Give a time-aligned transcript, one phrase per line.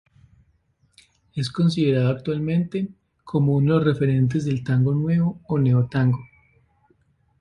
[1.35, 2.87] Es considerado actualmente
[3.23, 6.19] como uno de los referentes del Tango Nuevo o Neo-tango.